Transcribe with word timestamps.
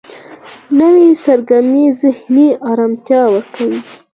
نوې 0.79 1.07
سرګرمي 1.25 1.85
ذهني 2.01 2.47
آرامتیا 2.71 3.21
ورکوي 3.33 3.79